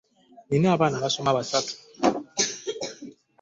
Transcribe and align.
Nnina 0.47 0.67
abaana 0.71 0.95
abasoma 0.97 1.37
basatu. 1.37 1.73